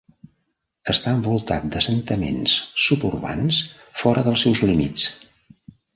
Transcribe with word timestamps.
Està 0.93 1.11
envoltat 1.17 1.67
d'assentaments 1.75 2.55
suburbans 2.85 3.61
fora 4.03 4.25
dels 4.29 4.47
seus 4.47 4.63
límits. 4.71 5.05